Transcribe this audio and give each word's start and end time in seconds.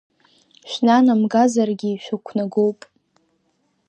Шәнанамгазаргьы 0.69 1.89
ишәықәнагоуп! 1.93 2.79